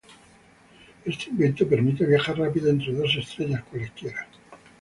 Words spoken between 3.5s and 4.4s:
cualesquiera.